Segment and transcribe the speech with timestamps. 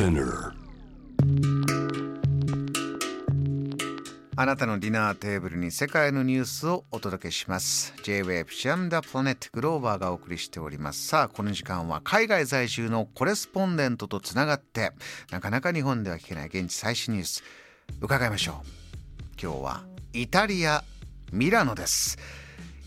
[0.00, 0.54] Spinner
[4.34, 7.92] あなたのディナーテーブルに世界のニュースをお届けします。
[8.02, 11.06] J-Wave シャムダプラネットグローバーがお送りしております。
[11.06, 14.92] さあこの時間は海外在住のコレスポンデントとつながって
[15.30, 17.44] なかなか日本では聞けない現地最新ニュース。
[18.00, 18.66] 伺いましょう。
[19.38, 20.82] 今日はイタリア
[21.30, 22.16] ミラノです。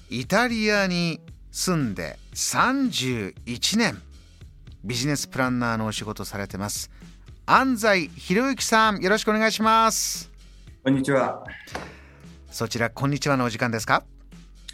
[0.09, 1.21] イタリアに
[1.51, 4.01] 住んで31年。
[4.83, 6.91] ビジネスプランナーのお仕事されてます。
[7.45, 10.31] 安西博之さんよろしくお願いします。
[10.81, 11.43] こんにちは。
[12.49, 14.03] そちらこんにちはのお時間ですか？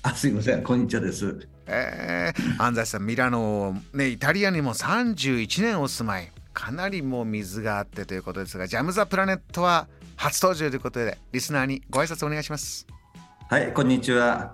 [0.04, 0.62] あすいません。
[0.62, 1.48] こんにちはです。
[1.66, 6.32] えー、安西さんミラノねイタリアにも31年お住まい。
[6.54, 12.86] かなりもう水があってということですがジャム・ザ・プラネットは初登場ということでリスナーにご挨拶お願いします。
[13.50, 14.54] はいこんにちは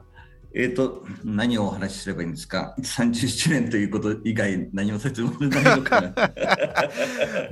[0.58, 6.14] えっ、ー、と、何をお話しすればいいんですか ?37 年ということ以外何も説明ないのかな？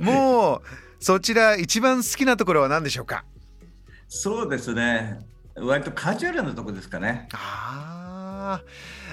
[0.00, 0.60] もう、
[1.04, 3.26] そちら一番好きなところは何でしょうか？
[4.08, 5.18] そうですね。
[5.54, 7.28] 割とカジュアルなとこですかね。
[7.34, 8.64] ああ。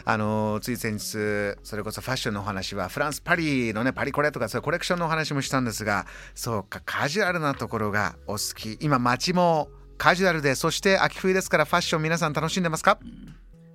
[0.03, 9.69] あのつい先日それこそファッションのお話はフランスパリのねパリコレとかそういうコレクションのお話もしたんですがそうかカジュアルなところがお好き今街も
[9.99, 13.30] カジュアルでそして秋冬ですからファッション皆さん楽しんでますか、うん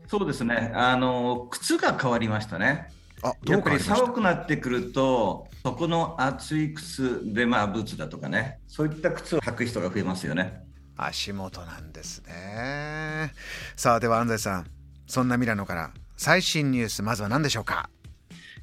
[0.08, 0.72] そうですね。
[0.74, 2.90] あの靴が変わりましたね。
[3.22, 10.62] あやっぱり寒くなってくると、そこの厚い靴で、まあ、ブーツだとかね、そういった靴を履く人が増えますよね。
[10.96, 13.32] 足元なんですね。
[13.74, 14.66] さあ、では安西さん、
[15.06, 17.88] そんなミラノから最新ニュース、まずは何でしょうか？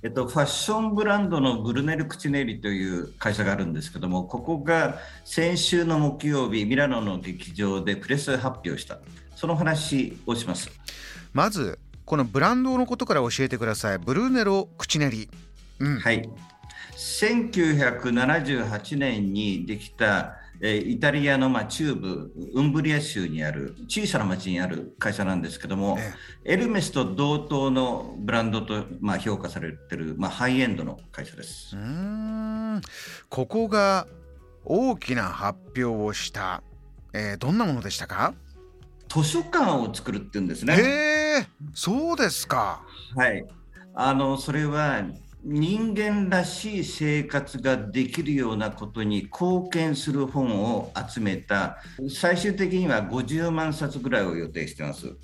[0.03, 8.99] えっと、ファッションブランドのブルネル・クチネリという会社があるんですけども、ここが先週の木曜日、ミラノの劇場でプレス発表した、
[9.35, 10.69] その話をします。
[11.33, 13.99] まずこのブランドのことから教えてください。
[13.99, 15.29] ブルーネロ・クチネリ、
[15.79, 16.29] うん、はい。
[16.95, 25.97] 1978年にできたイタリアのま中部ウンブリア州にある小さな町にある会社なんですけども、
[26.45, 31.75] エルメスと同等のブランドとま評価されてるまハイエンドの会社です。
[31.75, 32.81] うん。
[33.29, 34.07] ここが
[34.63, 36.61] 大きな発表をした、
[37.13, 38.35] えー、どんなものでしたか？
[39.13, 40.73] 図書館を作るっていうんですね。
[40.73, 40.79] へ
[41.41, 42.81] え、そうですか。
[43.15, 43.45] はい。
[43.93, 45.03] あのそれは
[45.43, 51.77] 人間らしい生活ができるようなことに貢献する本を集めた
[52.09, 55.15] 最終的には50万冊ぐらいを予定してます。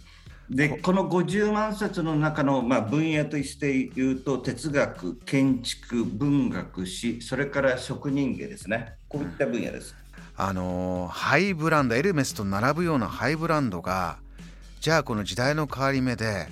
[0.52, 9.96] でこの50万冊の中の、まあ、分野として言うと哲学建築文学史それから職人芸ですねこういった分野です。
[10.42, 14.20] あのハイブランドエルメスと並ぶようなハイブランドが
[14.80, 16.48] じゃあこの時代の変わり目で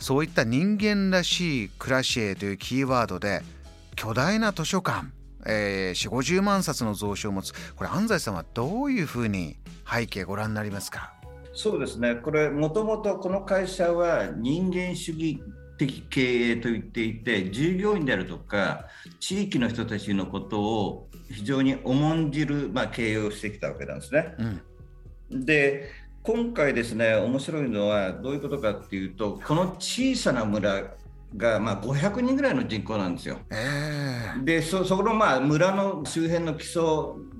[0.00, 3.42] そういった人間らしい暮らしへというキーワードで
[3.94, 5.06] 巨大な図書館、
[5.46, 7.52] えー、4 5 0万冊の蔵書を持つ。
[7.76, 9.58] これ安西さんはどういうふうに
[9.88, 11.12] 背景ご覧になりますか？
[11.52, 12.16] そうですね。
[12.16, 15.40] これもともとこの会社は人間主義
[15.76, 18.86] 的経営と言っていて従業員であるとか
[19.20, 24.34] 地域の人たちのことを非常に重んじる、まあ、経営をしてきたわけなんですね。
[25.30, 25.90] うん、で
[26.22, 30.94] 今回ですね面白いのはどういうことかっていうとこの小さな村
[31.36, 33.38] がまあ500人ぐらいの人口なんですよ。
[33.50, 36.82] えー、でそそこのまあ村の周辺の基礎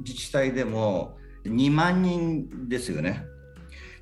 [0.04, 3.24] 自治体でも2万人ですよね。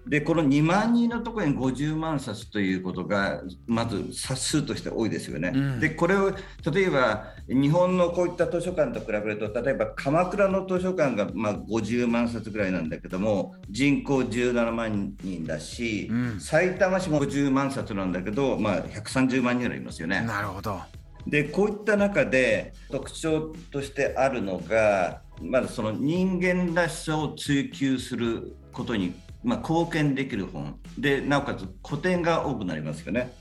[0.06, 5.52] でこの2万人のところに50万冊ということがまず冊数として多いですよね。
[5.54, 6.32] うん、でこれを
[6.72, 20.22] 例えば日本のこういった図書館と比べると例えば鎌倉の図書館がまあ50万冊ぐらいなんだけども人口17万人だし、うん、埼玉市も50万冊なんだけど、まあ、130万人ぐらいいますよね。
[20.22, 20.80] なるほど
[21.26, 33.32] でこういった中で特徴としてあるのがまずその人間らしさを追求することにまあ、貢献できる本でなおかつ古典が多くなりますよね。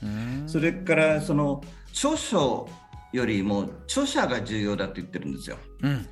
[0.46, 2.68] それからその著書
[3.12, 5.58] よりも著者が重要だと言ってるんですよ。
[5.82, 6.06] うん、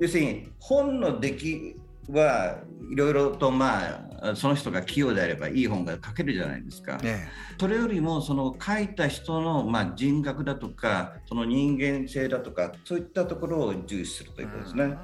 [0.00, 1.76] 要するに本の出来
[2.10, 2.58] は
[2.90, 6.96] いろいろとまあその人が器用であればいい本が書けるじゃないですか。
[6.98, 14.96] ね、それよりもその書いた人のまあ人格だとかその人間性だとかそういったところを重視するということですね。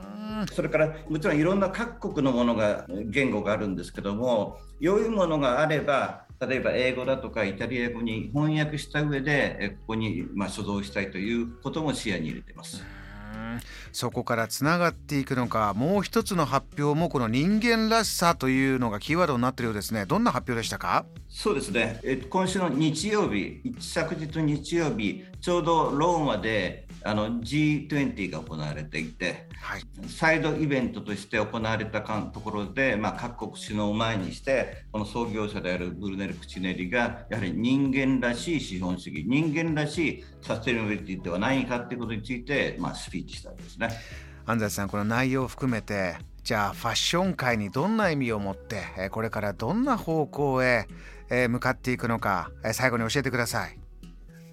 [0.53, 12.85] それからもちろんいろんな各国のものが言語があるんですけども良いものがあれば例えば英語だとかイタリア語に翻訳した上でここにま所蔵したいということも視野に入れています。
[13.93, 20.07] そこからつながっていくのかもう一つの発表もこの人間らしさというのがキーワードになっているようですね。
[20.07, 21.07] どんな発表でしたか？
[21.29, 43.91] そうですね、え今週の日曜日昨日日曜日ちょうどローマであの G20 が行われていて、はい、サイドイベントとして行われたところで、まあ、各国首脳を前にしてこの創業者であるブルネル・クチネリがやはり人間らしい資本主義人間らしいサステナビリティではないかということについて、まあ、スピーチしたんですね。
[44.47, 50.87] 安西さんこの内容を含めてじゃあファッション界にどんな意味を持ってこれからどんな方向へ
[51.49, 53.84] 向かっていくのか最後に教えてください。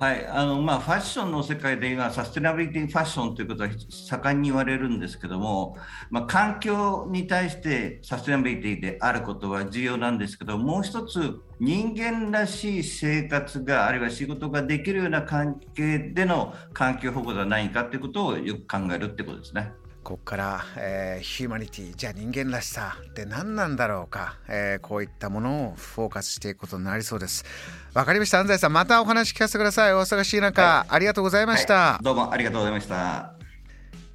[0.02, 5.78] はいあのまあ、ファッションの世界で今、サステナビリティファッションということは盛んに言われるんですけども、
[6.10, 19.72] まあ、環境に対してサステナビリティであることは重要なんですけど、もう一つ、人間らしい生活が、あるいは仕事ができるような関係での環境保護ではないかということをよく考えるってことですね。
[20.04, 27.46] ここから、えー、ヒューマニティじゃあ人間らしさって何なんだろうか、えー、こういったものをフォーカスしていくことになりそうです。
[27.94, 28.40] わかりました。
[28.40, 29.94] 安西さんまたお話聞かせてください。
[29.94, 33.34] お忙しい中、はい、ありがとうございました、はい、どうもありがとうございました。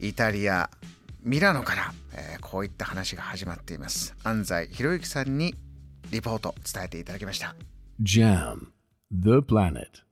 [0.00, 0.68] イタリア
[1.22, 4.14] ミラノから、えー、こういった話が始まっています。
[4.24, 5.54] 安西博之さんに
[6.10, 7.54] リポート伝えていただきました。
[8.02, 8.66] JAM
[9.12, 10.05] The Planet